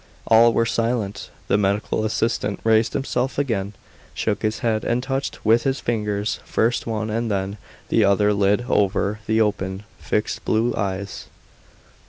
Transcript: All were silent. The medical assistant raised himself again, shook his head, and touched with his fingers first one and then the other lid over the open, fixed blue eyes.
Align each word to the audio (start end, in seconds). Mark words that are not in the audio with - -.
All 0.25 0.51
were 0.51 0.65
silent. 0.65 1.29
The 1.47 1.59
medical 1.59 2.03
assistant 2.03 2.59
raised 2.63 2.93
himself 2.93 3.37
again, 3.37 3.73
shook 4.15 4.41
his 4.41 4.59
head, 4.65 4.83
and 4.83 5.03
touched 5.03 5.45
with 5.45 5.61
his 5.61 5.79
fingers 5.79 6.39
first 6.43 6.87
one 6.87 7.11
and 7.11 7.29
then 7.29 7.57
the 7.89 8.03
other 8.03 8.33
lid 8.33 8.65
over 8.67 9.19
the 9.27 9.39
open, 9.41 9.83
fixed 9.99 10.43
blue 10.43 10.73
eyes. 10.75 11.27